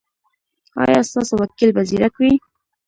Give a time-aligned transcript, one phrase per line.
[0.81, 2.31] ایا ستاسو وکیل به زیرک وي؟